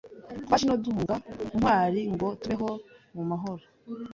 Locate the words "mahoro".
3.29-3.63